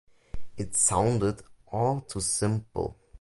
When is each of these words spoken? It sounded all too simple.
It 0.57 0.75
sounded 0.75 1.43
all 1.67 2.01
too 2.01 2.21
simple. 2.21 2.97